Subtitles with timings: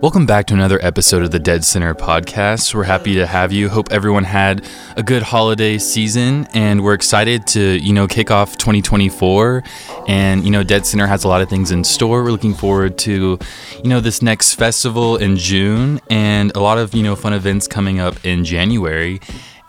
[0.00, 2.76] Welcome back to another episode of the Dead Center podcast.
[2.76, 3.68] We're happy to have you.
[3.68, 4.64] Hope everyone had
[4.96, 9.64] a good holiday season and we're excited to, you know, kick off 2024.
[10.06, 12.22] And, you know, Dead Center has a lot of things in store.
[12.22, 13.36] We're looking forward to,
[13.82, 17.66] you know, this next festival in June and a lot of, you know, fun events
[17.66, 19.20] coming up in January.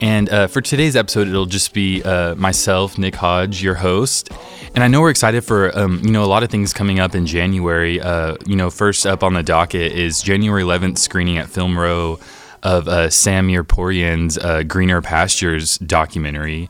[0.02, 4.30] And uh, for today's episode, it'll just be uh, myself, Nick Hodge, your host.
[4.74, 7.16] And I know we're excited for um, you know a lot of things coming up
[7.16, 8.00] in January.
[8.00, 12.20] Uh, you know, first up on the docket is January 11th screening at Film Row
[12.64, 16.70] of uh, Sam Mirpoorian's uh, Greener Pastures documentary.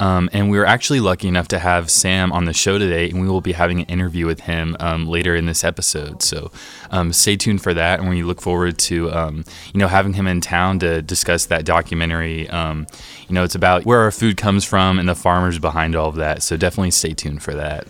[0.00, 3.20] Um, and we were actually lucky enough to have Sam on the show today, and
[3.20, 6.22] we will be having an interview with him um, later in this episode.
[6.22, 6.50] So
[6.90, 10.26] um, stay tuned for that, and we look forward to um, you know having him
[10.26, 12.48] in town to discuss that documentary.
[12.48, 12.86] Um,
[13.28, 16.16] you know, it's about where our food comes from and the farmers behind all of
[16.16, 16.42] that.
[16.42, 17.86] So definitely stay tuned for that.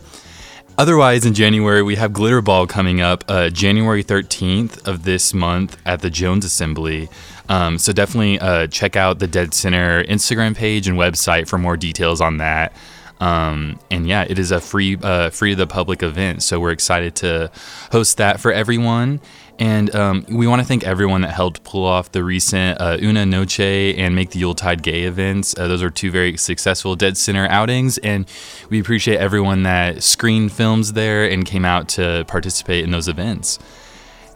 [0.81, 6.01] Otherwise, in January, we have Glitterball coming up uh, January 13th of this month at
[6.01, 7.11] the Jones Assembly.
[7.51, 11.77] Um, so definitely uh, check out the Dead Center Instagram page and website for more
[11.77, 12.73] details on that.
[13.21, 16.43] Um, and yeah, it is a free, uh, free to the public event.
[16.43, 17.51] So we're excited to
[17.93, 19.21] host that for everyone.
[19.61, 23.27] And um, we want to thank everyone that helped pull off the recent uh, Una
[23.27, 25.55] Noche and Make the Yuletide Gay events.
[25.57, 28.27] Uh, those are two very successful Dead Center outings, and
[28.71, 33.59] we appreciate everyone that screened films there and came out to participate in those events.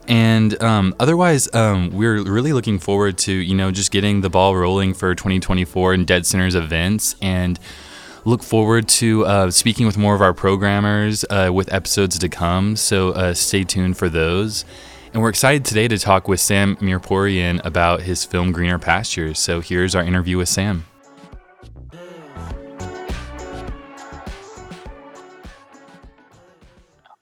[0.07, 4.55] And um, otherwise, um, we're really looking forward to you know just getting the ball
[4.55, 7.59] rolling for 2024 and Dead Center's events, and
[8.27, 12.77] look forward to uh, speaking with more of our programmers uh, with episodes to come.
[12.77, 14.67] So uh, stay tuned for those.
[15.15, 19.39] And we're excited today to talk with Sam Mirpoorian about his film Greener Pastures.
[19.39, 20.85] So here's our interview with Sam.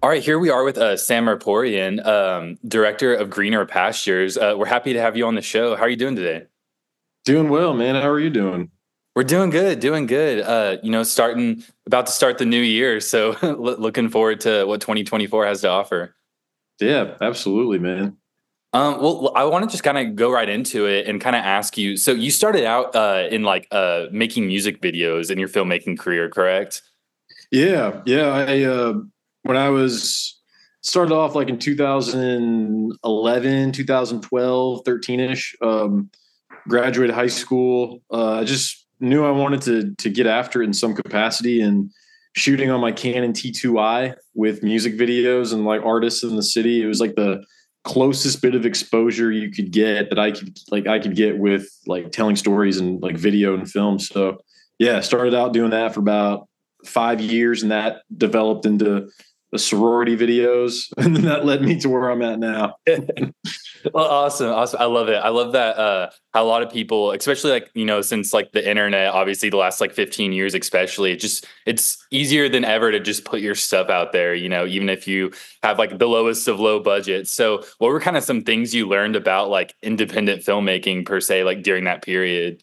[0.02, 4.38] All right, here we are with uh, Sam Mirpoorian, um, director of Greener Pastures.
[4.38, 5.76] Uh, we're happy to have you on the show.
[5.76, 6.46] How are you doing today?
[7.26, 7.96] Doing well, man.
[7.96, 8.70] How are you doing?
[9.14, 10.40] We're doing good, doing good.
[10.40, 14.80] Uh, you know, starting about to start the new year, so looking forward to what
[14.80, 16.16] 2024 has to offer.
[16.80, 18.16] Yeah, absolutely, man.
[18.74, 21.44] Um, well, I want to just kind of go right into it and kind of
[21.44, 21.98] ask you.
[21.98, 26.30] So, you started out uh, in like uh, making music videos in your filmmaking career,
[26.30, 26.80] correct?
[27.50, 28.28] Yeah, yeah.
[28.28, 28.94] I uh,
[29.42, 30.40] when I was
[30.80, 35.54] started off like in 2011, 2012, 13 ish.
[35.60, 36.10] Um,
[36.68, 38.02] graduated high school.
[38.10, 41.90] Uh, I just knew I wanted to to get after it in some capacity and
[42.34, 46.82] shooting on my Canon T2i with music videos and like artists in the city.
[46.82, 47.44] It was like the
[47.84, 51.68] closest bit of exposure you could get that I could like I could get with
[51.86, 53.98] like telling stories and like video and film.
[53.98, 54.38] So
[54.78, 56.48] yeah, started out doing that for about
[56.84, 59.08] five years and that developed into
[59.52, 62.74] the sorority videos and then that led me to where i'm at now
[63.94, 64.80] well awesome awesome.
[64.80, 65.16] I love it.
[65.16, 68.52] I love that uh how a lot of people especially like you know since like
[68.52, 72.90] the internet obviously the last like 15 years especially it just it's easier than ever
[72.90, 75.30] to just put your stuff out there you know even if you
[75.62, 78.88] have like the lowest of low budget so what were kind of some things you
[78.88, 82.62] learned about like independent filmmaking per se like during that period?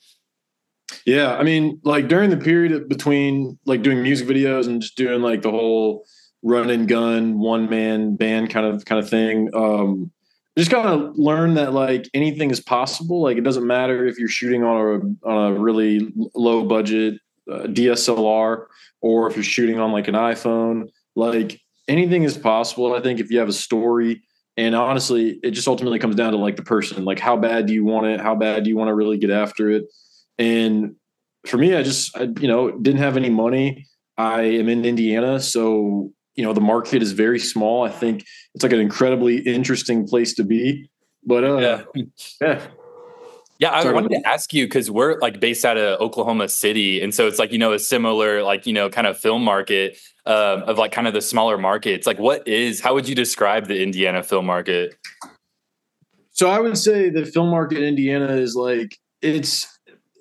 [1.05, 5.21] Yeah i mean like during the period between like doing music videos and just doing
[5.21, 6.05] like the whole
[6.41, 10.11] run and gun one man band kind of kind of thing um
[10.59, 13.21] just kind of learn that like anything is possible.
[13.21, 14.77] Like it doesn't matter if you're shooting on
[15.25, 17.15] a on a really low budget
[17.49, 18.65] uh, DSLR
[19.01, 20.89] or if you're shooting on like an iPhone.
[21.15, 22.93] Like anything is possible.
[22.93, 24.21] I think if you have a story
[24.57, 27.05] and honestly it just ultimately comes down to like the person.
[27.05, 28.19] Like how bad do you want it?
[28.19, 29.85] How bad do you want to really get after it?
[30.37, 30.95] And
[31.47, 33.87] for me i just I, you know didn't have any money.
[34.17, 37.83] I am in indiana so you know the market is very small.
[37.83, 38.25] I think
[38.55, 40.89] it's like an incredibly interesting place to be.
[41.25, 42.03] But uh, yeah,
[42.41, 42.67] yeah.
[43.59, 47.01] Yeah, I Sorry, wanted to ask you because we're like based out of Oklahoma City,
[47.01, 49.97] and so it's like you know a similar like you know kind of film market
[50.25, 52.07] um, of like kind of the smaller markets.
[52.07, 52.79] Like, what is?
[52.79, 54.95] How would you describe the Indiana film market?
[56.31, 59.67] So I would say the film market in Indiana is like it's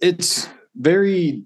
[0.02, 1.44] it's very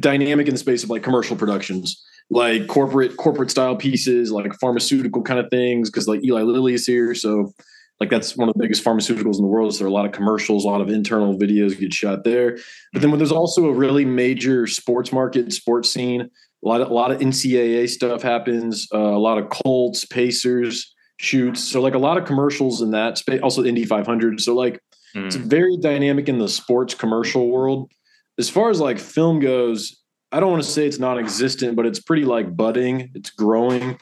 [0.00, 2.04] dynamic in the space of like commercial productions
[2.34, 6.84] like corporate corporate style pieces, like pharmaceutical kind of things, because like Eli Lilly is
[6.84, 7.52] here, so
[8.00, 9.72] like that's one of the biggest pharmaceuticals in the world.
[9.72, 12.58] So there are a lot of commercials, a lot of internal videos get shot there.
[12.92, 16.28] But then when there's also a really major sports market, sports scene, a
[16.68, 21.62] lot of a lot of NCAA stuff happens, uh, a lot of Colts, Pacers shoots.
[21.62, 24.40] So like a lot of commercials in that space, also Indy 500.
[24.40, 24.80] So like
[25.14, 25.24] mm.
[25.24, 27.92] it's very dynamic in the sports commercial world.
[28.40, 30.03] As far as like film goes,
[30.34, 33.12] I don't want to say it's non-existent, but it's pretty like budding.
[33.14, 34.00] It's growing.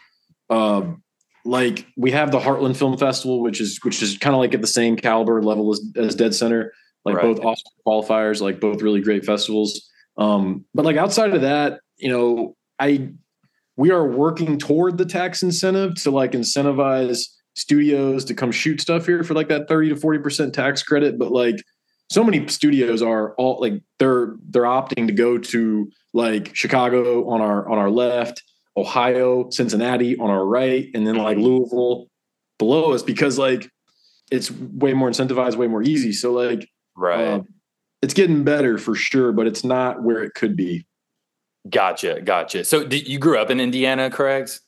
[0.49, 1.03] Um,
[1.45, 4.63] like we have the Heartland Film Festival, which is which is kind of like at
[4.63, 6.73] the same caliber level as, as Dead Center.
[7.05, 7.37] Like right.
[7.37, 9.91] both Oscar qualifiers, like both really great festivals.
[10.17, 13.11] Um, but like outside of that, you know, I
[13.77, 17.27] we are working toward the tax incentive to like incentivize
[17.57, 21.19] studios to come shoot stuff here for like that 30 to 40% tax credit.
[21.19, 21.57] But like
[22.09, 27.41] so many studios are all like they're they're opting to go to like Chicago on
[27.41, 28.43] our on our left,
[28.77, 32.09] Ohio, Cincinnati on our right, and then like Louisville
[32.59, 33.69] below us because like
[34.31, 36.13] it's way more incentivized, way more easy.
[36.13, 37.21] So like right.
[37.21, 37.41] Uh,
[38.03, 40.87] it's getting better for sure, but it's not where it could be.
[41.71, 42.65] Gotcha, gotcha.
[42.65, 44.61] So did you grew up in Indiana, Craigs?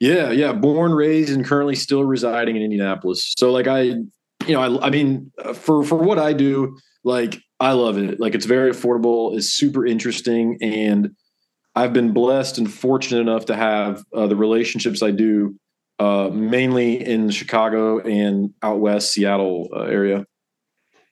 [0.00, 0.52] Yeah, yeah.
[0.52, 3.32] Born, raised, and currently still residing in Indianapolis.
[3.38, 4.04] So like I, you
[4.48, 8.18] know, I, I mean, uh, for for what I do, like I love it.
[8.18, 9.36] Like it's very affordable.
[9.36, 11.14] It's super interesting, and
[11.74, 15.56] I've been blessed and fortunate enough to have uh, the relationships I do,
[15.98, 20.26] uh, mainly in Chicago and out west Seattle uh, area.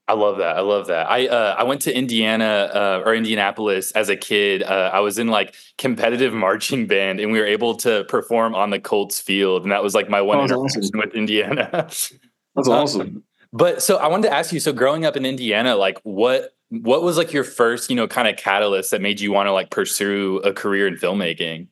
[0.09, 0.57] I love that.
[0.57, 1.09] I love that.
[1.09, 4.63] I uh, I went to Indiana uh, or Indianapolis as a kid.
[4.63, 8.71] Uh, I was in like competitive marching band, and we were able to perform on
[8.71, 11.01] the Colts field, and that was like my one oh, interaction awesome.
[11.01, 11.69] with Indiana.
[11.73, 12.13] That's
[12.57, 13.23] awesome.
[13.53, 14.61] But so I wanted to ask you.
[14.61, 18.27] So growing up in Indiana, like what what was like your first, you know, kind
[18.27, 21.69] of catalyst that made you want to like pursue a career in filmmaking?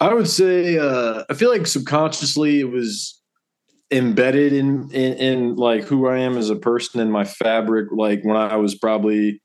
[0.00, 3.20] I would say uh, I feel like subconsciously it was
[3.90, 7.88] embedded in, in in like who I am as a person in my fabric.
[7.92, 9.42] Like when I was probably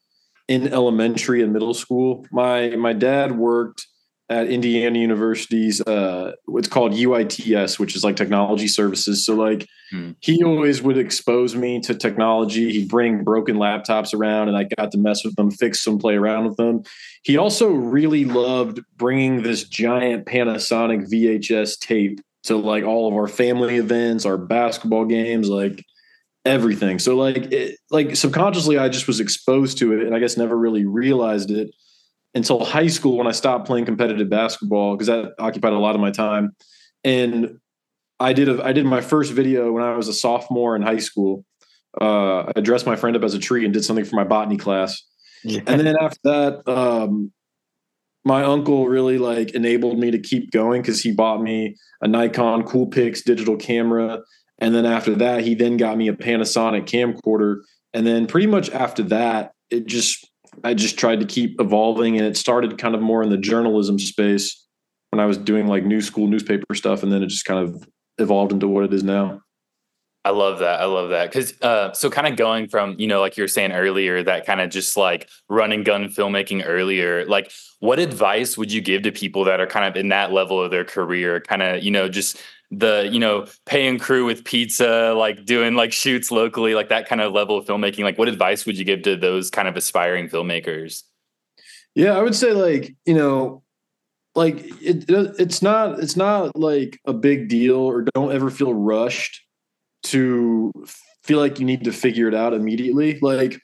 [0.48, 3.88] in elementary and middle school, my my dad worked
[4.30, 9.26] at Indiana University's uh what's called UITS, which is like technology services.
[9.26, 10.12] So like hmm.
[10.22, 12.72] he always would expose me to technology.
[12.72, 16.16] He'd bring broken laptops around and I got to mess with them, fix them, play
[16.16, 16.84] around with them.
[17.24, 23.28] He also really loved bringing this giant Panasonic VHS tape to like all of our
[23.28, 25.84] family events, our basketball games, like
[26.46, 27.00] everything.
[27.00, 30.58] So like it, like subconsciously I just was exposed to it and I guess never
[30.58, 31.72] really realized it
[32.36, 36.02] until high school when I stopped playing competitive basketball because that occupied a lot of
[36.02, 36.56] my time.
[37.04, 37.60] And
[38.20, 41.00] I did a I did my first video when I was a sophomore in high
[41.00, 41.46] school.
[42.00, 44.58] Uh, I dressed my friend up as a tree and did something for my botany
[44.58, 45.04] class.
[45.44, 45.62] Yeah.
[45.68, 47.32] And then after that, um,
[48.26, 52.64] my uncle really like enabled me to keep going because he bought me a Nikon
[52.64, 54.22] Coolpix digital camera.
[54.60, 57.58] And then after that, he then got me a Panasonic camcorder.
[57.94, 60.30] And then pretty much after that, it just
[60.64, 64.00] I just tried to keep evolving, and it started kind of more in the journalism
[64.00, 64.66] space
[65.12, 67.88] when I was doing like new school newspaper stuff, and then it just kind of
[68.18, 69.42] evolved into what it is now.
[70.26, 70.80] I love that.
[70.80, 73.50] I love that because uh, so kind of going from you know like you were
[73.50, 77.26] saying earlier that kind of just like running gun filmmaking earlier.
[77.26, 80.62] Like, what advice would you give to people that are kind of in that level
[80.62, 81.42] of their career?
[81.42, 82.42] Kind of you know just
[82.80, 87.22] the you know paying crew with pizza like doing like shoots locally like that kind
[87.22, 90.28] of level of filmmaking like what advice would you give to those kind of aspiring
[90.28, 91.04] filmmakers?
[91.96, 93.64] Yeah i would say like you know
[94.36, 99.42] like it, it's not it's not like a big deal or don't ever feel rushed
[100.04, 100.72] to
[101.24, 103.20] feel like you need to figure it out immediately.
[103.22, 103.62] Like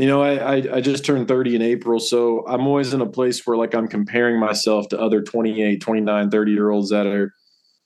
[0.00, 3.06] you know I, I i just turned 30 in april so i'm always in a
[3.06, 7.34] place where like i'm comparing myself to other 28 29 30 year olds that are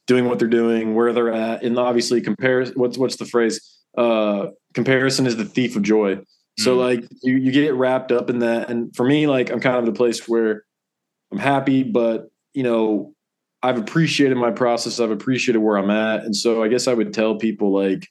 [0.07, 2.65] doing what they're doing, where they're at, and obviously compare.
[2.67, 3.61] What's what's the phrase?
[3.97, 6.19] Uh, comparison is the thief of joy.
[6.59, 6.79] So mm.
[6.79, 9.87] like you you get wrapped up in that, and for me, like I'm kind of
[9.87, 10.65] the place where
[11.33, 13.15] I'm happy, but you know
[13.63, 15.01] I've appreciated my process.
[15.01, 18.07] I've appreciated where I'm at, and so I guess I would tell people like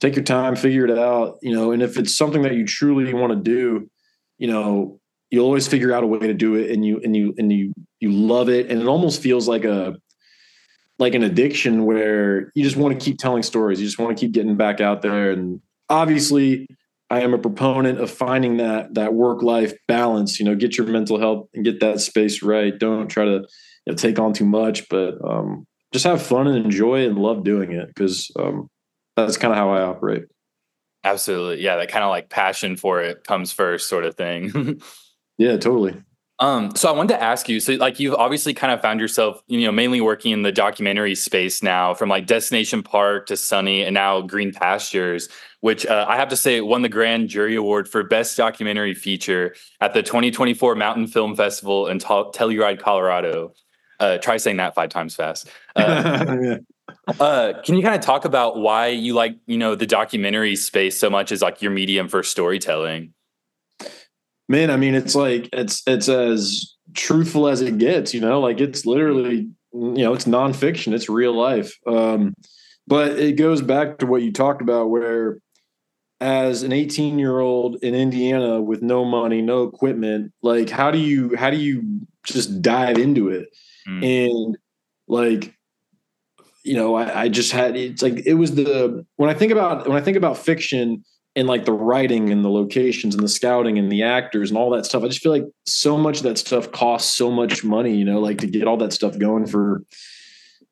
[0.00, 3.12] take your time, figure it out, you know, and if it's something that you truly
[3.12, 3.90] want to do,
[4.38, 4.98] you know,
[5.30, 7.72] you'll always figure out a way to do it, and you and you and you
[8.00, 9.94] you love it, and it almost feels like a
[11.00, 13.80] like an addiction where you just want to keep telling stories.
[13.80, 15.30] You just want to keep getting back out there.
[15.30, 16.68] And obviously,
[17.08, 20.38] I am a proponent of finding that that work life balance.
[20.38, 22.78] You know, get your mental health and get that space right.
[22.78, 23.30] Don't try to
[23.86, 27.42] you know, take on too much, but um, just have fun and enjoy and love
[27.44, 28.68] doing it because um,
[29.16, 30.24] that's kind of how I operate.
[31.02, 31.76] Absolutely, yeah.
[31.76, 34.80] That kind of like passion for it comes first, sort of thing.
[35.38, 35.96] yeah, totally.
[36.40, 39.42] Um, so I wanted to ask you, so like you've obviously kind of found yourself,
[39.46, 43.82] you know, mainly working in the documentary space now, from like Destination Park to Sunny,
[43.82, 45.28] and now Greener Pastures,
[45.60, 49.54] which uh, I have to say won the Grand Jury Award for Best Documentary Feature
[49.82, 53.52] at the 2024 Mountain Film Festival in Telluride, Colorado.
[53.98, 55.48] Uh, try saying that five times fast.
[57.06, 60.56] Uh, uh, can you kind of talk about why you like, you know, the documentary
[60.56, 63.14] space so much as like your medium for storytelling?
[64.50, 68.12] Man, I mean, it's like it's it's as truthful as it gets.
[68.12, 70.92] You know, like it's literally you know it's nonfiction.
[70.92, 71.78] It's real life.
[71.86, 72.34] Um,
[72.86, 75.38] but it goes back to what you talked about, where
[76.20, 80.98] as an 18 year old in Indiana with no money, no equipment, like how do
[80.98, 83.48] you how do you just dive into it?
[83.88, 84.26] Mm.
[84.26, 84.58] And
[85.06, 85.54] like
[86.62, 89.88] you know, I, I, just had it's like it was the when I think about
[89.88, 91.04] when I think about fiction
[91.36, 94.70] and like the writing and the locations and the scouting and the actors and all
[94.70, 97.94] that stuff, I just feel like so much of that stuff costs so much money,
[97.94, 99.84] you know, like to get all that stuff going for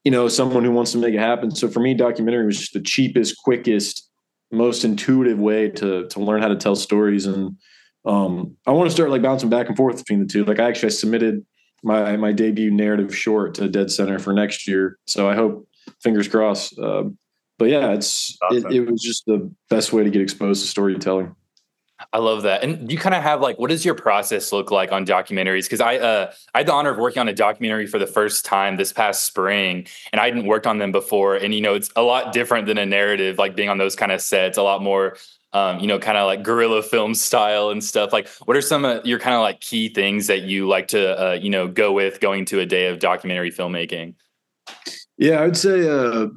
[0.05, 1.51] you know someone who wants to make it happen.
[1.51, 4.09] So for me, documentary was just the cheapest, quickest,
[4.51, 7.27] most intuitive way to to learn how to tell stories.
[7.27, 7.57] And
[8.05, 10.45] um, I want to start like bouncing back and forth between the two.
[10.45, 11.45] Like I actually submitted
[11.83, 14.99] my my debut narrative short to Dead Center for next year.
[15.07, 15.69] So I hope
[16.03, 16.79] fingers crossed.
[16.79, 17.05] Uh,
[17.59, 18.67] but yeah, it's awesome.
[18.67, 21.35] it, it, was just the best way to get exposed to storytelling.
[22.13, 22.63] I love that.
[22.63, 25.65] And you kind of have like, what does your process look like on documentaries?
[25.65, 28.45] Because I uh, I had the honor of working on a documentary for the first
[28.45, 31.35] time this past spring, and I hadn't worked on them before.
[31.35, 34.13] And you know, it's a lot different than a narrative, like being on those kind
[34.13, 34.57] of sets.
[34.57, 35.17] A lot more
[35.53, 38.13] um, you know, kind of like guerrilla film style and stuff.
[38.13, 41.31] Like, what are some of your kind of like key things that you like to,
[41.31, 44.15] uh, you know, go with going to a day of documentary filmmaking?
[45.17, 46.29] Yeah, I'd say uh,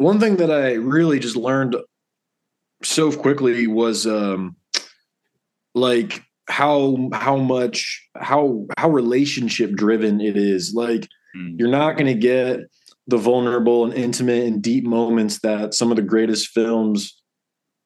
[0.00, 1.76] one thing that I really just learned
[2.82, 4.56] so quickly was um,
[5.74, 10.72] like how how much how how relationship driven it is.
[10.74, 11.54] Like mm.
[11.58, 12.60] you're not going to get
[13.08, 17.20] the vulnerable and intimate and deep moments that some of the greatest films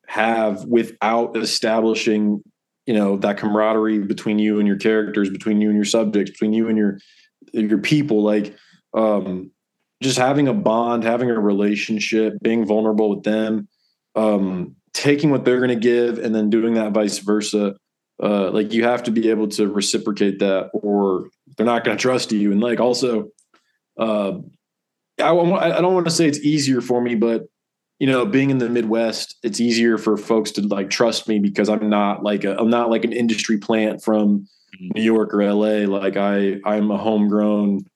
[0.06, 2.42] have without establishing
[2.87, 6.52] you know that camaraderie between you and your characters between you and your subjects between
[6.52, 6.99] you and your
[7.54, 8.54] your people like
[8.92, 9.50] um
[10.02, 13.68] just having a bond, having a relationship, being vulnerable with them,
[14.14, 17.74] um, taking what they're going to give, and then doing that vice versa.
[18.22, 22.00] Uh, like you have to be able to reciprocate that, or they're not going to
[22.00, 22.52] trust you.
[22.52, 23.30] And like also,
[23.98, 24.32] uh,
[25.20, 27.46] I, I don't want to say it's easier for me, but
[27.98, 31.68] you know, being in the Midwest, it's easier for folks to like trust me because
[31.68, 34.88] I'm not like a, I'm not like an industry plant from mm-hmm.
[34.94, 35.88] New York or LA.
[35.88, 37.86] Like I, I'm a homegrown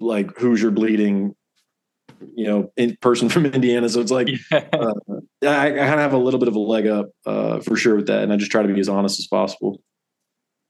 [0.00, 1.34] like Hoosier bleeding,
[2.34, 3.88] you know, in person from Indiana.
[3.88, 4.68] So it's like yeah.
[4.72, 4.94] uh,
[5.42, 7.96] I, I kind of have a little bit of a leg up uh, for sure
[7.96, 9.80] with that, and I just try to be as honest as possible.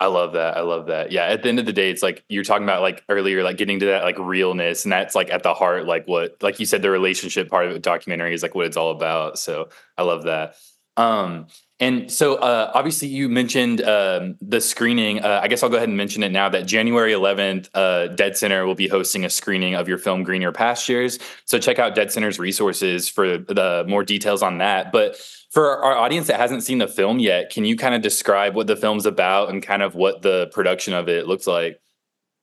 [0.00, 0.56] I love that.
[0.56, 1.12] I love that.
[1.12, 1.24] Yeah.
[1.24, 3.78] At the end of the day, it's like you're talking about like earlier, like getting
[3.78, 6.82] to that like realness, and that's like at the heart, like what, like you said,
[6.82, 9.38] the relationship part of the documentary is like what it's all about.
[9.38, 10.56] So I love that.
[10.96, 11.46] Um,
[11.80, 15.24] and so, uh, obviously, you mentioned um, the screening.
[15.24, 18.36] Uh, I guess I'll go ahead and mention it now that January 11th, uh, Dead
[18.36, 21.18] Center will be hosting a screening of your film Greener Pastures.
[21.46, 24.92] So, check out Dead Center's resources for the more details on that.
[24.92, 25.16] But
[25.50, 28.68] for our audience that hasn't seen the film yet, can you kind of describe what
[28.68, 31.80] the film's about and kind of what the production of it looks like?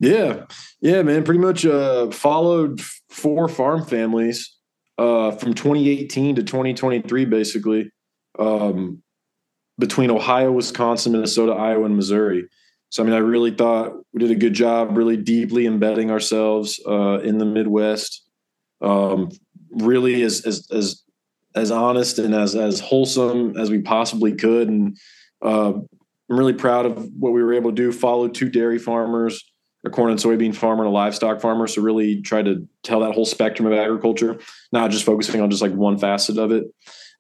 [0.02, 0.46] Yeah,
[0.82, 1.24] yeah, man.
[1.24, 4.58] Pretty much uh, followed four farm families
[4.98, 7.92] uh, from 2018 to 2023, basically.
[8.38, 9.04] Um,
[9.82, 12.46] between Ohio, Wisconsin, Minnesota, Iowa, and Missouri.
[12.90, 16.80] So I mean, I really thought we did a good job, really deeply embedding ourselves
[16.88, 18.26] uh, in the Midwest.
[18.80, 19.30] Um,
[19.72, 21.04] really, as as as
[21.56, 24.98] as honest and as as wholesome as we possibly could, and
[25.44, 27.92] uh, I'm really proud of what we were able to do.
[27.92, 29.44] Follow two dairy farmers,
[29.86, 31.68] a corn and soybean farmer, and a livestock farmer.
[31.68, 34.40] So really try to tell that whole spectrum of agriculture,
[34.72, 36.66] not just focusing on just like one facet of it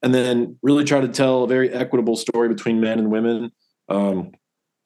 [0.04, 3.52] and then really try to tell a very equitable story between men and women.
[3.90, 4.32] Um,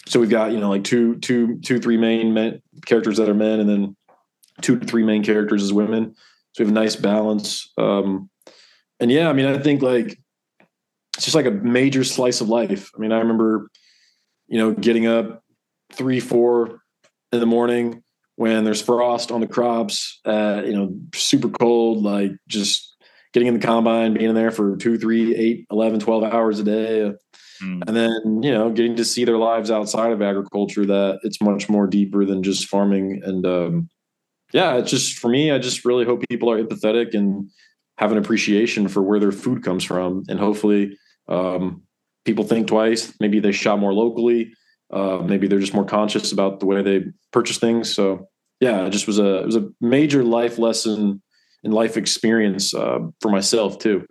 [0.08, 3.34] so we've got you know like two, two, two, three main men, characters that are
[3.34, 3.96] men, and then
[4.62, 6.16] two to three main characters as women.
[6.54, 7.72] So we have a nice balance.
[7.78, 8.30] Um,
[9.00, 10.18] and yeah, I mean, I think like
[11.16, 12.92] it's just like a major slice of life.
[12.96, 13.70] I mean, I remember,
[14.48, 15.44] you know, getting up
[15.92, 16.82] three, four
[17.32, 18.04] in the morning
[18.36, 22.95] when there's frost on the crops, uh, you know, super cold, like just
[23.36, 26.63] getting in the combine, being in there for two, three, eight, 11, 12 hours a
[26.63, 27.12] day.
[27.62, 27.84] Mm.
[27.86, 31.68] And then, you know, getting to see their lives outside of agriculture that it's much
[31.68, 33.20] more deeper than just farming.
[33.25, 33.89] And um,
[34.54, 37.50] yeah, it's just for me, I just really hope people are empathetic and
[37.98, 40.24] have an appreciation for where their food comes from.
[40.30, 41.84] And hopefully um,
[42.24, 43.13] people think twice.
[43.20, 44.54] Maybe they shop more locally.
[44.94, 47.94] Uh, maybe they're just more conscious about the way they purchase things.
[47.94, 48.30] So
[48.62, 51.22] yeah, it just was a, it was a major life lesson
[51.66, 54.06] and life experience uh, for myself too.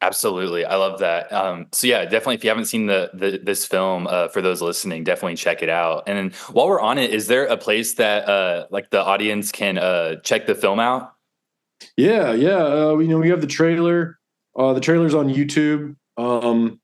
[0.00, 1.32] Absolutely, I love that.
[1.32, 2.34] Um, so yeah, definitely.
[2.34, 5.70] If you haven't seen the, the this film, uh, for those listening, definitely check it
[5.70, 6.02] out.
[6.08, 9.78] And while we're on it, is there a place that uh, like the audience can
[9.78, 11.12] uh, check the film out?
[11.96, 12.64] Yeah, yeah.
[12.64, 14.18] Uh, you know, we have the trailer.
[14.56, 15.96] Uh, the trailer's on YouTube.
[16.16, 16.80] Um,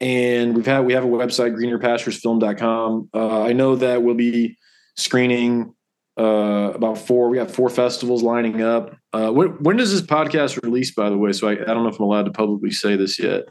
[0.00, 3.10] and we've had we have a website greenerpasturesfilm.com.
[3.14, 4.56] Uh, I know that we'll be
[4.96, 5.74] screening
[6.18, 7.28] uh, about four.
[7.28, 8.96] We have four festivals lining up.
[9.12, 10.92] Uh, when, when does this podcast release?
[10.94, 13.18] By the way, so I, I don't know if I'm allowed to publicly say this
[13.18, 13.44] yet.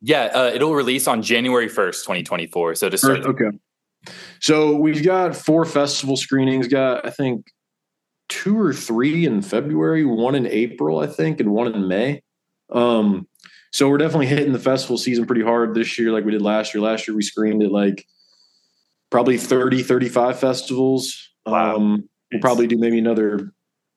[0.00, 2.74] Yeah, uh, it'll release on January 1st, 2024.
[2.76, 3.26] So to start.
[3.26, 3.50] Okay.
[4.40, 6.68] So we've got four festival screenings.
[6.68, 7.46] Got I think
[8.28, 12.22] two or three in February, one in April, I think, and one in May.
[12.70, 13.26] Um,
[13.72, 16.74] so we're definitely hitting the festival season pretty hard this year, like we did last
[16.74, 16.82] year.
[16.82, 18.06] Last year we screened at like
[19.10, 21.30] probably 30, 35 festivals.
[21.46, 21.76] Wow.
[21.76, 23.52] Um, we'll probably do maybe another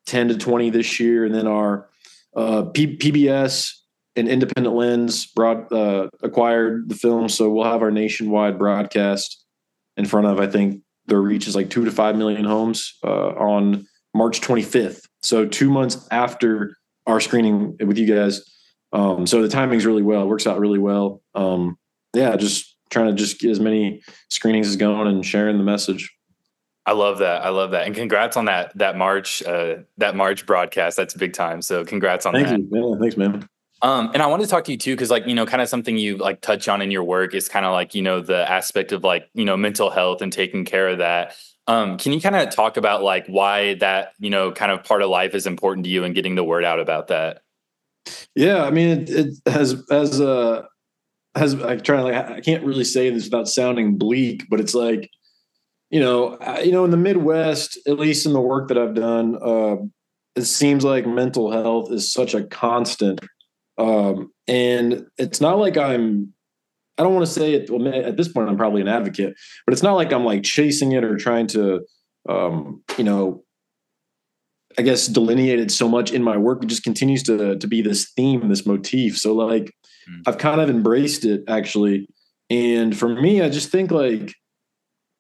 [0.06, 1.26] 10 to 20 this year.
[1.26, 1.90] And then our
[2.36, 3.74] uh, P- PBS
[4.16, 7.30] and Independent Lens broad, uh, acquired the film.
[7.30, 9.46] So we'll have our nationwide broadcast
[9.98, 13.30] in front of, I think their reach is like two to five million homes uh,
[13.30, 15.02] on March 25th.
[15.22, 16.76] So two months after
[17.06, 18.44] our screening with you guys.
[18.94, 20.24] Um, so the timing's really well.
[20.24, 21.22] It works out really well.
[21.36, 21.78] Um,
[22.16, 26.12] yeah, just trying to just get as many screenings as going and sharing the message.
[26.90, 27.46] I love that.
[27.46, 27.86] I love that.
[27.86, 30.98] And congrats on that that March uh, that March broadcast.
[30.98, 31.62] That's big time.
[31.62, 32.60] So congrats on Thank that.
[32.60, 32.98] You.
[33.00, 33.48] Thanks, man.
[33.84, 35.70] Um, and I wanted to talk to you too, because like you know, kind of
[35.70, 38.50] something you like touch on in your work is kind of like you know the
[38.50, 41.36] aspect of like you know mental health and taking care of that.
[41.68, 45.04] Um, can you kind of talk about like why that you know kind of part
[45.04, 47.44] of life is important to you and getting the word out about that?
[48.34, 50.64] Yeah, I mean, it, it has as uh
[51.36, 54.74] has I try to like I can't really say this without sounding bleak, but it's
[54.74, 55.12] like
[55.90, 59.38] you know, you know, in the Midwest, at least in the work that I've done,
[59.42, 59.78] uh,
[60.36, 63.20] it seems like mental health is such a constant
[63.80, 66.34] um, and it's not like I'm,
[66.98, 67.70] I don't want to say it.
[67.72, 69.34] Well, at this point, I'm probably an advocate,
[69.66, 71.82] but it's not like I'm like chasing it or trying to,
[72.28, 73.44] um, you know,
[74.78, 76.62] I guess delineated so much in my work.
[76.62, 79.18] It just continues to to be this theme, this motif.
[79.18, 79.72] So like,
[80.10, 80.22] mm.
[80.28, 82.08] I've kind of embraced it actually.
[82.50, 84.36] And for me, I just think like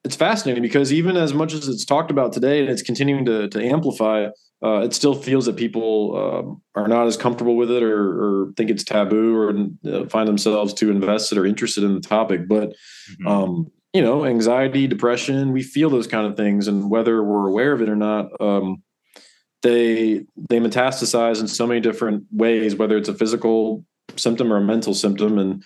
[0.04, 3.50] it's fascinating because even as much as it's talked about today and it's continuing to
[3.50, 4.28] to amplify,
[4.64, 8.54] uh, it still feels that people um, are not as comfortable with it or, or
[8.58, 9.54] think it's taboo or
[9.90, 12.48] uh, find themselves too invested or interested in the topic.
[12.48, 13.28] But, mm-hmm.
[13.28, 16.68] um, you know, anxiety, depression, we feel those kind of things.
[16.68, 18.84] And whether we're aware of it or not, um,
[19.62, 24.62] they they metastasize in so many different ways, whether it's a physical symptom or a
[24.62, 25.38] mental symptom.
[25.38, 25.64] And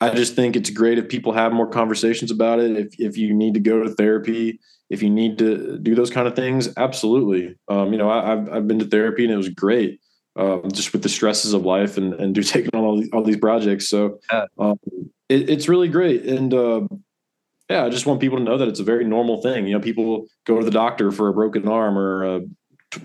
[0.00, 2.76] I just think it's great if people have more conversations about it.
[2.76, 6.28] If if you need to go to therapy, if you need to do those kind
[6.28, 7.56] of things, absolutely.
[7.68, 10.00] Um, you know, I, have I've been to therapy and it was great.
[10.36, 13.22] Um, just with the stresses of life and and do taking on all these, all
[13.22, 13.88] these projects.
[13.88, 14.18] So
[14.58, 14.78] um,
[15.28, 16.24] it, it's really great.
[16.24, 16.82] And uh,
[17.70, 19.66] yeah, I just want people to know that it's a very normal thing.
[19.66, 22.40] You know, people go to the doctor for a broken arm or a,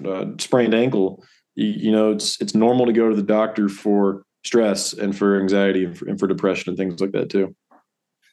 [0.06, 1.24] a sprained ankle.
[1.56, 5.40] You, you, know, it's it's normal to go to the doctor for stress and for
[5.40, 7.56] anxiety and for, and for depression and things like that too.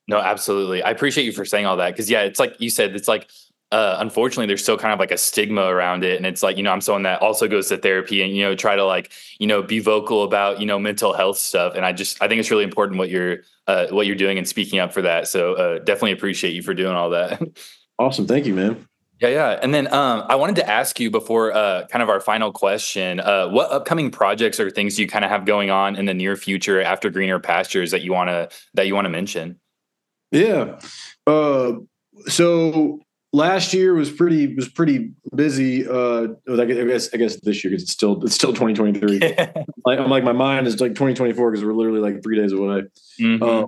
[0.06, 0.82] No, absolutely.
[0.82, 3.28] I appreciate you for saying all that because yeah, it's like you said, it's like
[3.70, 6.62] uh, unfortunately there's still kind of like a stigma around it and it's like you
[6.62, 9.46] know i'm someone that also goes to therapy and you know try to like you
[9.46, 12.50] know be vocal about you know mental health stuff and i just i think it's
[12.50, 15.78] really important what you're uh, what you're doing and speaking up for that so uh,
[15.80, 17.42] definitely appreciate you for doing all that
[17.98, 18.88] awesome thank you man
[19.20, 22.20] yeah yeah and then um, i wanted to ask you before uh, kind of our
[22.20, 26.04] final question uh, what upcoming projects or things you kind of have going on in
[26.06, 29.58] the near future after greener pastures that you want to that you want to mention
[30.30, 30.78] yeah.
[31.26, 31.72] Uh,
[32.26, 33.00] so
[33.32, 35.86] last year was pretty was pretty busy.
[35.86, 39.20] Uh, I guess I guess this year because it's still it's still 2023.
[39.84, 42.82] like, I'm like my mind is like 2024 because we're literally like three days away.
[43.20, 43.42] Mm-hmm.
[43.42, 43.66] Uh,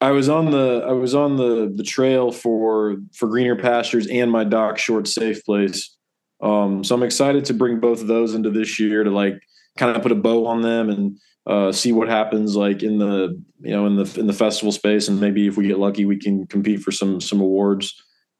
[0.00, 4.30] I was on the I was on the the trail for for greener pastures and
[4.30, 5.96] my doc short safe place.
[6.42, 9.34] Um, so I'm excited to bring both of those into this year to like
[9.76, 13.40] kind of put a bow on them and uh, see what happens like in the
[13.60, 15.06] you know in the in the festival space.
[15.06, 17.94] And maybe if we get lucky we can compete for some some awards.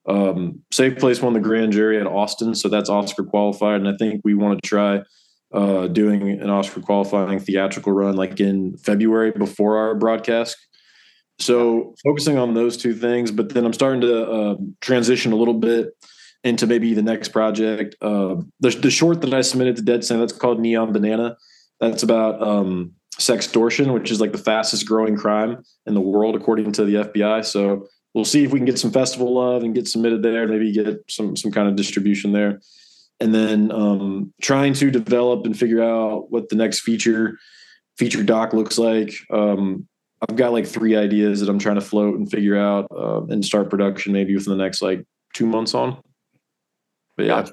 [0.09, 3.81] Um, safe place won the grand jury at austin so that's oscar qualified.
[3.81, 5.03] And i think we want to try
[5.53, 10.57] uh, doing an oscar qualifying theatrical run like in february before our broadcast
[11.41, 15.55] so focusing on those two things but then i'm starting to uh, transition a little
[15.55, 15.97] bit
[16.45, 20.21] into maybe the next project uh, the, the short that i submitted to dead center
[20.21, 21.37] that's called neon banana
[21.81, 26.73] that's about um, sextortion, which is like the fastest growing crime in the world, according
[26.73, 27.45] to the FBI.
[27.45, 30.73] So we'll see if we can get some festival love and get submitted there, maybe
[30.73, 32.61] get some some kind of distribution there.
[33.21, 37.39] And then um, trying to develop and figure out what the next feature
[37.99, 39.13] feature doc looks like.
[39.31, 39.87] Um,
[40.29, 43.45] I've got like three ideas that I'm trying to float and figure out uh, and
[43.45, 45.05] start production maybe within the next like
[45.35, 45.99] two months on.
[47.17, 47.47] But yeah.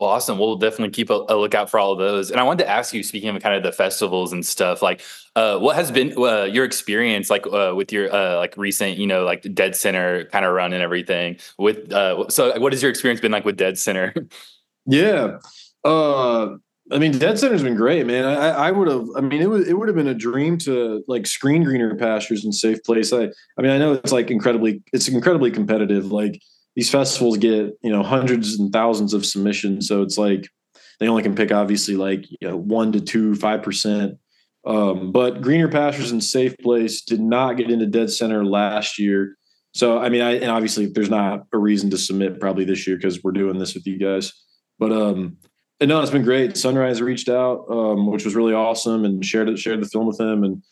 [0.00, 0.38] Well, awesome.
[0.38, 2.32] We'll definitely keep a, a, lookout for all of those.
[2.32, 5.00] And I wanted to ask you, speaking of kind of the festivals and stuff, like,
[5.36, 9.06] uh, what has been uh, your experience, like, uh, with your uh, like recent, you
[9.06, 11.38] know, like Dead Center kind of run and everything?
[11.58, 14.12] With uh, so, what has your experience been like with Dead Center?
[14.86, 15.38] yeah,
[15.84, 16.56] uh,
[16.92, 18.24] I mean, Dead Center's been great, man.
[18.26, 19.08] I, I would have.
[19.16, 22.44] I mean, it would it would have been a dream to like screen greener pastures
[22.44, 23.12] and safe place.
[23.12, 26.12] I I mean, I know it's like incredibly, it's incredibly competitive.
[26.12, 26.40] Like
[26.76, 30.48] these festivals get you know hundreds and thousands of submissions so it's like
[31.00, 34.18] they only can pick obviously like you know one to two five percent
[34.66, 39.36] um, but greener pastures and safe place did not get into dead center last year
[39.72, 42.96] so i mean i and obviously there's not a reason to submit probably this year
[42.96, 44.32] because we're doing this with you guys
[44.78, 45.36] but um
[45.80, 49.48] and no it's been great sunrise reached out um, which was really awesome and shared
[49.48, 50.62] it shared the film with them and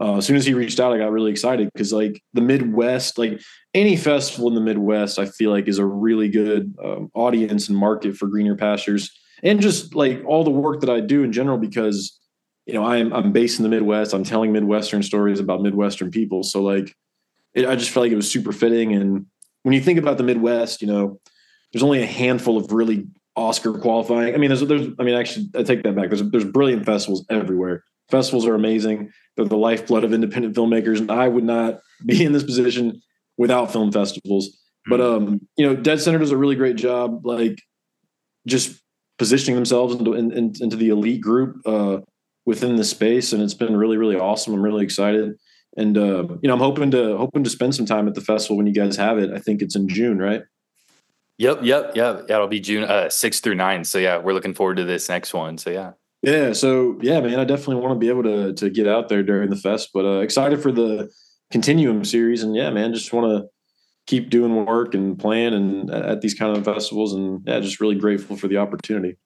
[0.00, 3.18] uh, as soon as he reached out, I got really excited because like the Midwest,
[3.18, 3.40] like
[3.72, 7.78] any festival in the Midwest, I feel like is a really good um, audience and
[7.78, 11.58] market for greener pastures and just like all the work that I do in general
[11.58, 12.18] because
[12.66, 14.12] you know I'm I'm based in the Midwest.
[14.12, 16.94] I'm telling Midwestern stories about Midwestern people, so like
[17.54, 18.92] it, I just felt like it was super fitting.
[18.94, 19.26] And
[19.62, 21.20] when you think about the Midwest, you know,
[21.72, 24.34] there's only a handful of really Oscar qualifying.
[24.34, 26.10] I mean, there's there's I mean, actually, I take that back.
[26.10, 27.84] There's there's brilliant festivals everywhere.
[28.10, 29.10] Festivals are amazing.
[29.36, 33.00] They're the lifeblood of independent filmmakers, and I would not be in this position
[33.38, 34.58] without film festivals.
[34.86, 35.06] But hmm.
[35.06, 37.58] um, you know, Dead Center does a really great job, like
[38.46, 38.82] just
[39.18, 41.98] positioning themselves into in, in, into the elite group uh,
[42.44, 44.52] within the space, and it's been really really awesome.
[44.52, 45.34] I'm really excited,
[45.76, 48.58] and uh, you know, I'm hoping to hoping to spend some time at the festival
[48.58, 49.30] when you guys have it.
[49.30, 50.42] I think it's in June, right?
[51.42, 52.26] Yep, yep, yep.
[52.28, 53.82] Yeah, it'll be June uh, six through nine.
[53.82, 55.58] So yeah, we're looking forward to this next one.
[55.58, 55.92] So yeah.
[56.22, 59.24] Yeah, so yeah, man, I definitely want to be able to to get out there
[59.24, 61.10] during the fest, but uh, excited for the
[61.50, 63.48] Continuum series, and yeah, man, just want to
[64.06, 67.96] keep doing work and playing and at these kind of festivals, and yeah, just really
[67.96, 69.16] grateful for the opportunity.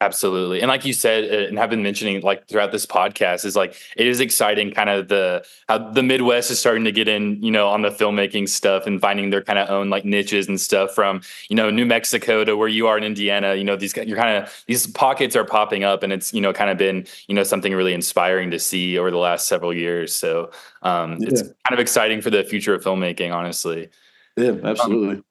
[0.00, 0.60] Absolutely.
[0.60, 3.76] And like you said, uh, and have been mentioning like throughout this podcast, is like
[3.96, 7.50] it is exciting kind of the how the Midwest is starting to get in, you
[7.50, 10.94] know, on the filmmaking stuff and finding their kind of own like niches and stuff
[10.94, 13.54] from, you know, New Mexico to where you are in Indiana.
[13.54, 16.52] You know, these you're kind of these pockets are popping up and it's, you know,
[16.52, 20.14] kind of been, you know, something really inspiring to see over the last several years.
[20.14, 20.50] So
[20.82, 21.28] um yeah.
[21.28, 23.88] it's kind of exciting for the future of filmmaking, honestly.
[24.36, 25.16] Yeah, absolutely.
[25.16, 25.24] Um,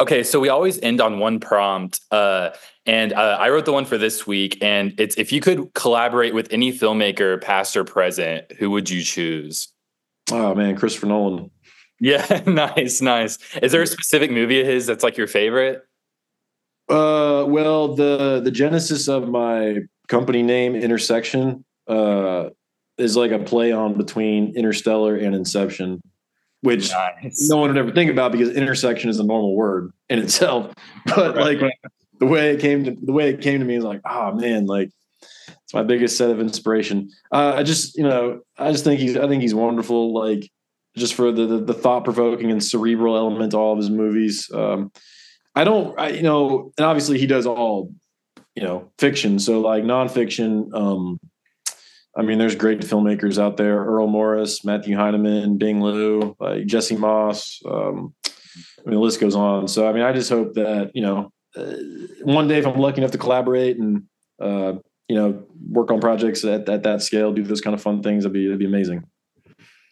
[0.00, 2.50] Okay, so we always end on one prompt, uh,
[2.86, 4.56] and uh, I wrote the one for this week.
[4.62, 9.02] And it's if you could collaborate with any filmmaker, past or present, who would you
[9.02, 9.68] choose?
[10.30, 11.50] Oh man, Christopher Nolan.
[12.00, 13.38] Yeah, nice, nice.
[13.60, 15.82] Is there a specific movie of his that's like your favorite?
[16.88, 22.50] Uh, well, the the genesis of my company name, Intersection, uh,
[22.98, 26.00] is like a play on between Interstellar and Inception
[26.60, 27.48] which nice.
[27.48, 30.72] no one would ever think about because intersection is a normal word in itself.
[31.06, 31.60] But right.
[31.60, 31.72] like
[32.18, 34.66] the way it came to the way it came to me is like, oh man,
[34.66, 34.90] like
[35.64, 37.10] it's my biggest set of inspiration.
[37.32, 40.12] Uh, I just, you know, I just think he's I think he's wonderful.
[40.14, 40.50] Like
[40.96, 44.50] just for the the, the thought provoking and cerebral element to all of his movies.
[44.52, 44.90] Um,
[45.54, 47.92] I don't, I, you know, and obviously he does all,
[48.54, 49.38] you know, fiction.
[49.38, 51.18] So like nonfiction, um,
[52.18, 56.96] I mean, there's great filmmakers out there: Errol Morris, Matthew Heineman, Bing Liu, like Jesse
[56.96, 57.62] Moss.
[57.64, 59.68] Um, I mean, the list goes on.
[59.68, 61.74] So, I mean, I just hope that you know, uh,
[62.22, 64.02] one day if I'm lucky enough to collaborate and
[64.40, 64.74] uh,
[65.08, 68.24] you know, work on projects at, at that scale, do those kind of fun things,
[68.24, 69.04] that'd be that'd be amazing.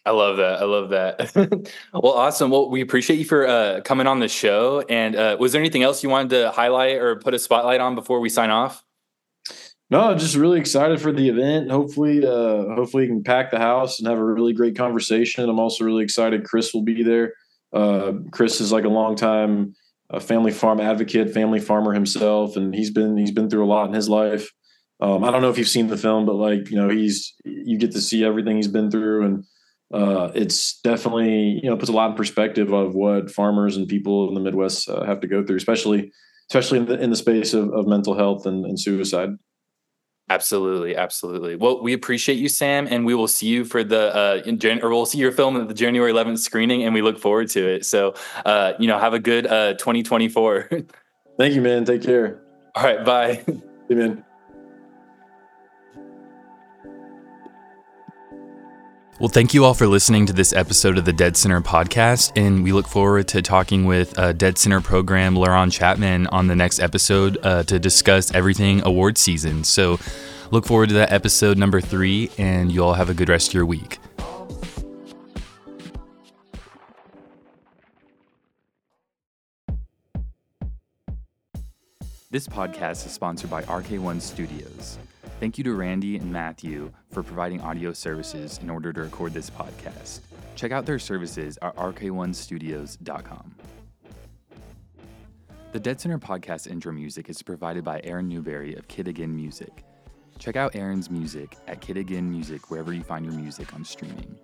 [0.05, 0.61] I love that.
[0.61, 1.73] I love that.
[1.93, 2.49] well, awesome.
[2.49, 4.81] Well, we appreciate you for uh, coming on the show.
[4.87, 7.93] And uh, was there anything else you wanted to highlight or put a spotlight on
[7.93, 8.85] before we sign off?
[9.89, 11.71] No, I'm just really excited for the event.
[11.71, 15.47] Hopefully, uh, hopefully we can pack the house and have a really great conversation.
[15.47, 16.43] I'm also really excited.
[16.43, 17.33] Chris will be there.
[17.71, 19.73] Uh, Chris is like a long time
[20.09, 23.87] uh, family farm advocate, family farmer himself, and he's been he's been through a lot
[23.87, 24.51] in his life.
[24.99, 27.77] Um, I don't know if you've seen the film, but like you know, he's you
[27.77, 29.43] get to see everything he's been through, and
[29.93, 34.27] uh, it's definitely you know puts a lot in perspective of what farmers and people
[34.29, 36.11] in the Midwest uh, have to go through, especially
[36.49, 39.29] especially in the, in the space of, of mental health and, and suicide.
[40.29, 41.55] Absolutely, absolutely.
[41.55, 44.83] Well, we appreciate you, Sam, and we will see you for the uh, in Jan-
[44.83, 47.65] or we'll see your film at the January 11th screening, and we look forward to
[47.65, 47.85] it.
[47.85, 48.13] So,
[48.45, 50.69] uh, you know, have a good uh, 2024.
[51.37, 51.85] Thank you, man.
[51.85, 52.41] Take care.
[52.75, 53.43] All right, bye.
[53.87, 54.17] Hey,
[59.19, 62.63] Well, thank you all for listening to this episode of the Dead Center podcast, and
[62.63, 66.79] we look forward to talking with uh, Dead Center program Laron Chapman on the next
[66.79, 69.63] episode uh, to discuss everything award season.
[69.63, 69.97] So,
[70.51, 73.53] look forward to that episode number three, and you all have a good rest of
[73.55, 73.97] your week.
[82.29, 84.99] This podcast is sponsored by RK1 Studios.
[85.39, 89.51] Thank you to Randy and Matthew for providing audio services in order to record this
[89.51, 90.21] podcast.
[90.55, 93.55] Check out their services at rk1studios.com.
[95.73, 99.83] The Dead Center podcast intro music is provided by Aaron Newberry of Kid Again Music.
[100.39, 104.35] Check out Aaron's music at Kid Again Music wherever you find your music on streaming.